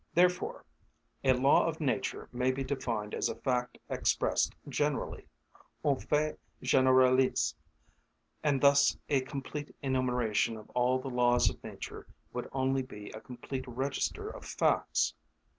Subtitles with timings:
[0.15, 0.65] Therefore
[1.23, 8.97] a law of nature may be defined as a fact expressed generally—un fait généralisé—and thus
[9.09, 14.27] a complete enumeration of all the laws of nature would only be a complete register
[14.27, 15.13] of facts.